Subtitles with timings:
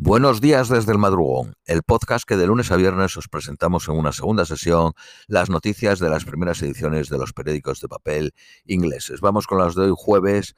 [0.00, 3.96] Buenos días desde el madrugón, el podcast que de lunes a viernes os presentamos en
[3.96, 4.92] una segunda sesión
[5.26, 8.32] las noticias de las primeras ediciones de los periódicos de papel
[8.64, 9.20] ingleses.
[9.20, 10.54] Vamos con las de hoy jueves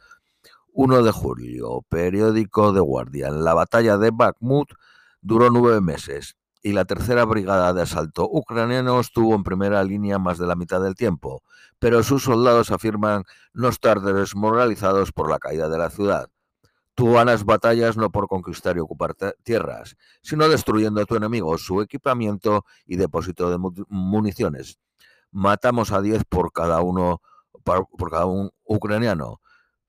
[0.75, 1.81] 1 de julio.
[1.89, 3.43] Periódico de Guardian.
[3.43, 4.75] La batalla de Bakhmut
[5.23, 10.37] duró nueve meses y la tercera brigada de asalto ucraniano estuvo en primera línea más
[10.37, 11.43] de la mitad del tiempo,
[11.79, 16.29] pero sus soldados afirman no estar desmoralizados por la caída de la ciudad.
[17.01, 21.81] Tú ganas batallas no por conquistar y ocupar tierras, sino destruyendo a tu enemigo, su
[21.81, 23.57] equipamiento y depósito de
[23.89, 24.79] municiones.
[25.31, 27.23] Matamos a 10 por cada uno,
[27.65, 29.41] por cada un ucraniano,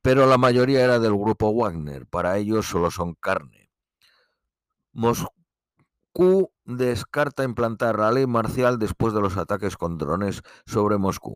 [0.02, 2.08] pero la mayoría era del grupo Wagner.
[2.08, 3.70] Para ellos solo son carne.
[4.93, 11.35] Moscú descarta implantar la ley marcial después de los ataques con drones sobre Moscú.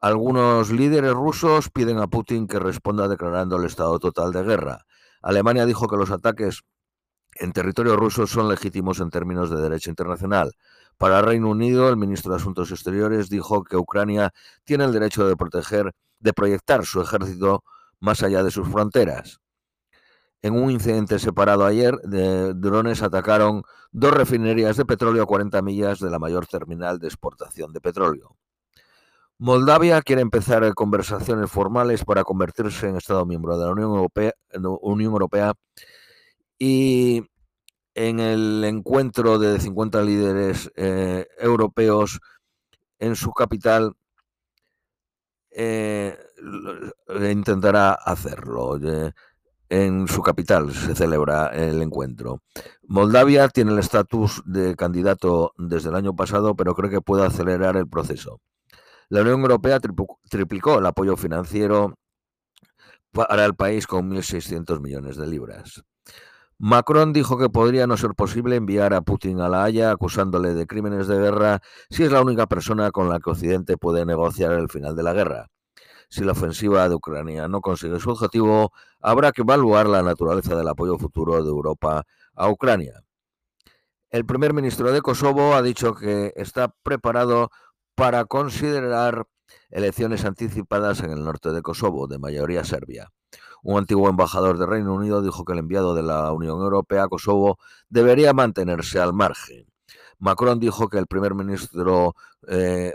[0.00, 4.86] Algunos líderes rusos piden a Putin que responda declarando el estado total de guerra.
[5.22, 6.62] Alemania dijo que los ataques
[7.34, 10.52] en territorio ruso son legítimos en términos de derecho internacional.
[10.98, 14.32] Para Reino Unido, el ministro de Asuntos Exteriores dijo que Ucrania
[14.62, 17.64] tiene el derecho de proteger, de proyectar su ejército
[17.98, 19.40] más allá de sus fronteras.
[20.42, 26.10] En un incidente separado ayer, drones atacaron dos refinerías de petróleo a 40 millas de
[26.10, 28.36] la mayor terminal de exportación de petróleo.
[29.40, 34.32] Moldavia quiere empezar conversaciones formales para convertirse en Estado miembro de la Unión Europea,
[34.80, 35.54] Unión Europea
[36.58, 37.24] y
[37.94, 42.20] en el encuentro de 50 líderes eh, europeos
[42.98, 43.94] en su capital
[45.52, 46.18] eh,
[47.30, 48.78] intentará hacerlo.
[49.68, 52.42] en su capital se celebra el encuentro.
[52.88, 57.76] Moldavia tiene el estatus de candidato desde el año pasado, pero cree que puede acelerar
[57.76, 58.40] el proceso.
[59.10, 59.80] La Unión Europea
[60.28, 61.94] triplicó el apoyo financiero
[63.10, 65.82] para el país con 1.600 millones de libras.
[66.58, 70.66] Macron dijo que podría no ser posible enviar a Putin a La Haya acusándole de
[70.66, 74.68] crímenes de guerra si es la única persona con la que Occidente puede negociar el
[74.68, 75.46] final de la guerra.
[76.10, 80.68] Si la ofensiva de Ucrania no consigue su objetivo, habrá que evaluar la naturaleza del
[80.68, 82.04] apoyo futuro de Europa
[82.34, 83.04] a Ucrania.
[84.10, 87.50] El primer ministro de Kosovo ha dicho que está preparado
[87.98, 89.26] para considerar
[89.70, 93.10] elecciones anticipadas en el norte de Kosovo, de mayoría serbia.
[93.60, 97.08] Un antiguo embajador de Reino Unido dijo que el enviado de la Unión Europea a
[97.08, 99.66] Kosovo debería mantenerse al margen.
[100.20, 102.14] Macron dijo que el primer ministro
[102.46, 102.92] eh,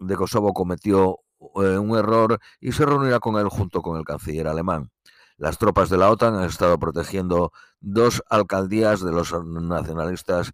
[0.00, 1.20] de Kosovo cometió
[1.62, 4.90] eh, un error y se reunirá con él junto con el canciller alemán.
[5.36, 10.52] Las tropas de la OTAN han estado protegiendo dos alcaldías de los nacionalistas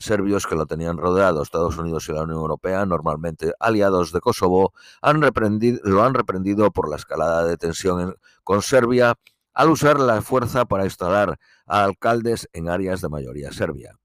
[0.00, 4.72] serbios que lo tenían rodeado, Estados Unidos y la Unión Europea, normalmente aliados de Kosovo,
[5.02, 9.14] han lo han reprendido por la escalada de tensión con Serbia
[9.52, 13.96] al usar la fuerza para instalar a alcaldes en áreas de mayoría serbia.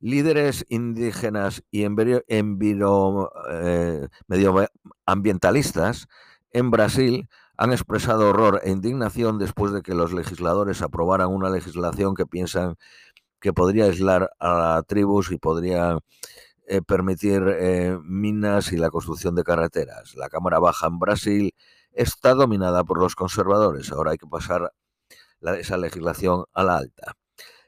[0.00, 1.90] Líderes indígenas y eh,
[4.28, 6.06] medioambientalistas
[6.52, 12.14] en Brasil han expresado horror e indignación después de que los legisladores aprobaran una legislación
[12.14, 12.76] que piensan
[13.40, 15.98] que podría aislar a tribus y podría
[16.66, 20.14] eh, permitir eh, minas y la construcción de carreteras.
[20.16, 21.54] La Cámara Baja en Brasil
[21.92, 23.92] está dominada por los conservadores.
[23.92, 24.72] Ahora hay que pasar
[25.40, 27.14] esa legislación a la alta.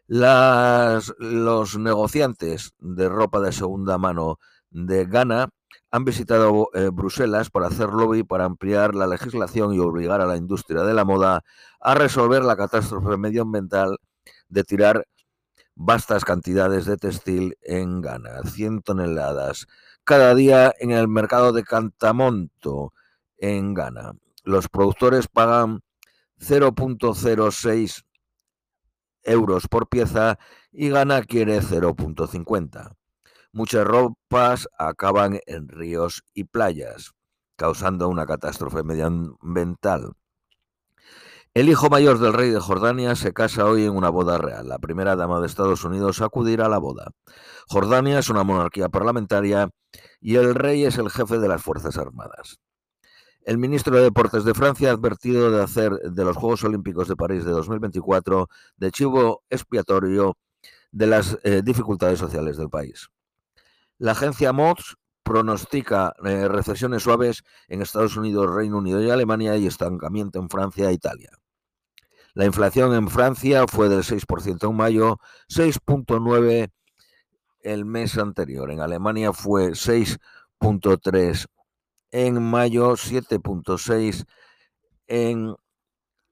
[0.08, 4.38] los negociantes de ropa de segunda mano
[4.70, 5.48] de Ghana
[5.90, 10.36] han visitado eh, Bruselas para hacer lobby para ampliar la legislación y obligar a la
[10.36, 11.42] industria de la moda
[11.80, 13.98] a resolver la catástrofe medioambiental
[14.48, 15.06] de tirar
[15.78, 19.68] vastas cantidades de textil en Ghana, 100 toneladas
[20.02, 22.92] cada día en el mercado de Cantamonto
[23.36, 24.14] en Ghana.
[24.42, 25.82] Los productores pagan
[26.40, 28.04] 0.06
[29.22, 30.38] euros por pieza
[30.72, 32.96] y Ghana quiere 0.50.
[33.52, 37.12] Muchas ropas acaban en ríos y playas,
[37.56, 40.12] causando una catástrofe medioambiental.
[41.54, 44.68] El hijo mayor del rey de Jordania se casa hoy en una boda real.
[44.68, 47.10] La primera dama de Estados Unidos acudirá a la boda.
[47.66, 49.70] Jordania es una monarquía parlamentaria
[50.20, 52.58] y el rey es el jefe de las Fuerzas Armadas.
[53.42, 57.16] El ministro de Deportes de Francia ha advertido de hacer de los Juegos Olímpicos de
[57.16, 60.36] París de 2024 de chivo expiatorio
[60.92, 63.08] de las eh, dificultades sociales del país.
[63.96, 69.66] La agencia MODS pronostica eh, recesiones suaves en Estados Unidos, Reino Unido y Alemania y
[69.66, 71.30] estancamiento en Francia e Italia.
[72.38, 75.18] La inflación en Francia fue del 6% en mayo,
[75.48, 76.70] 6.9%
[77.62, 78.70] el mes anterior.
[78.70, 81.46] En Alemania fue 6.3%
[82.12, 84.24] en mayo, 7.6%
[85.08, 85.56] en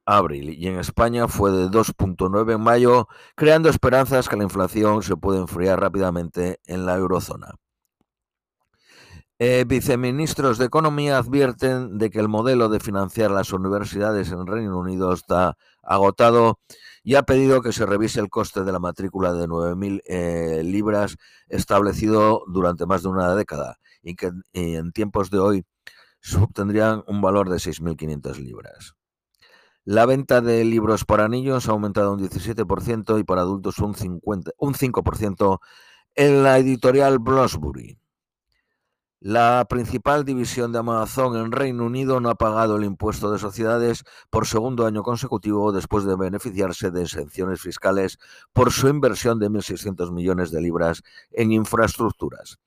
[0.05, 5.17] abril y en España fue de 2.9 en mayo, creando esperanzas que la inflación se
[5.17, 7.56] puede enfriar rápidamente en la eurozona.
[9.38, 14.79] Eh, viceministros de Economía advierten de que el modelo de financiar las universidades en Reino
[14.79, 16.59] Unido está agotado
[17.03, 21.17] y ha pedido que se revise el coste de la matrícula de 9.000 eh, libras
[21.49, 25.67] establecido durante más de una década y que en tiempos de hoy
[26.41, 28.94] obtendrían un valor de 6.500 libras.
[29.85, 34.53] La venta de libros para niños ha aumentado un 17% y para adultos un, 50,
[34.59, 35.59] un 5%
[36.15, 37.99] en la editorial Bloomsbury.
[39.20, 44.04] La principal división de Amazon en Reino Unido no ha pagado el impuesto de sociedades
[44.28, 48.18] por segundo año consecutivo después de beneficiarse de exenciones fiscales
[48.52, 52.58] por su inversión de 1.600 millones de libras en infraestructuras.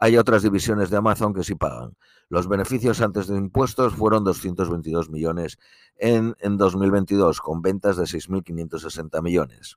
[0.00, 1.96] Hay otras divisiones de Amazon que sí pagan.
[2.28, 5.60] Los beneficios antes de impuestos fueron 222 millones
[5.96, 9.76] en, 2022, con ventas de 6.560 millones.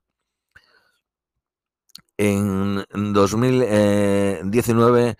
[2.16, 5.16] En 2019,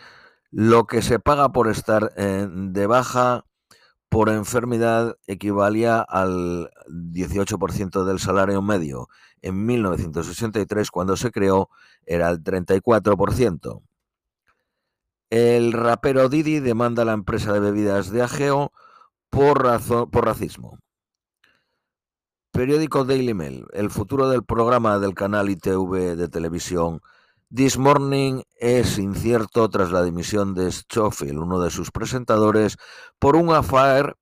[0.50, 3.44] lo que se paga por estar eh, de baja
[4.08, 9.08] por enfermedad equivalía al 18% del salario medio.
[9.42, 11.68] En 1963, cuando se creó,
[12.06, 13.82] era el 34%.
[15.30, 18.72] El rapero Didi demanda a la empresa de bebidas de Ageo
[19.28, 19.68] por,
[20.10, 20.78] por racismo.
[22.50, 23.66] Periódico Daily Mail.
[23.74, 27.02] El futuro del programa del canal ITV de televisión
[27.54, 32.76] This Morning es incierto tras la dimisión de Schofield, uno de sus presentadores,
[33.18, 34.16] por un affair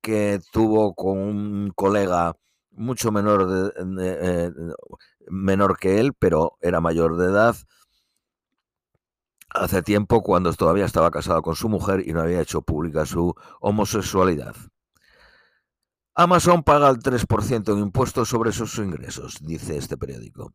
[0.00, 2.34] que tuvo con un colega
[2.70, 4.50] mucho menor, eh,
[5.28, 7.54] menor que él, pero era mayor de edad,
[9.50, 13.34] hace tiempo cuando todavía estaba casado con su mujer y no había hecho pública su
[13.60, 14.56] homosexualidad.
[16.14, 20.54] Amazon paga el 3% en impuestos sobre sus ingresos, dice este periódico.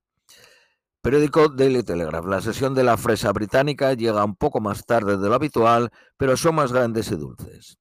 [1.07, 2.25] Periódico Daily Telegraph.
[2.25, 6.36] La sesión de la fresa británica llega un poco más tarde de lo habitual, pero
[6.36, 7.77] son más grandes y dulces.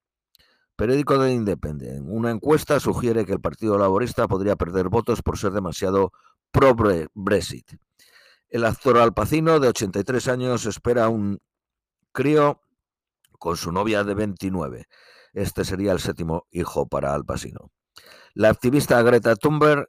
[0.76, 2.06] Periódico de Independent.
[2.08, 6.12] Una encuesta sugiere que el Partido Laborista podría perder votos por ser demasiado
[6.52, 7.72] pro-Brexit.
[8.48, 11.40] El actor Alpacino, de 83 años, espera un
[12.12, 12.62] crío
[13.40, 14.86] con su novia de 29.
[15.32, 17.72] Este sería el séptimo hijo para Alpacino.
[18.34, 19.88] La activista Greta Thunberg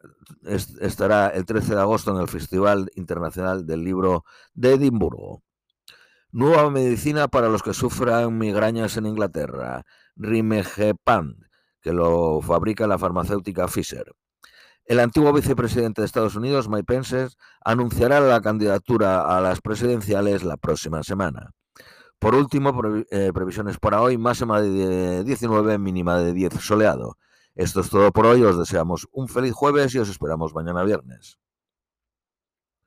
[0.79, 4.23] estará el 13 de agosto en el Festival Internacional del Libro
[4.53, 5.43] de Edimburgo.
[6.31, 9.83] Nueva medicina para los que sufran migrañas en Inglaterra.
[10.15, 11.47] Rimegepan,
[11.81, 14.13] que lo fabrica la farmacéutica Pfizer.
[14.85, 17.27] El antiguo vicepresidente de Estados Unidos, Mike Pence,
[17.65, 21.51] anunciará la candidatura a las presidenciales la próxima semana.
[22.19, 22.73] Por último,
[23.11, 27.17] eh, previsiones para hoy, máxima de 19, mínima de 10 soleado.
[27.57, 31.39] Esto es todo por hoy, os deseamos un feliz jueves y os esperamos mañana viernes.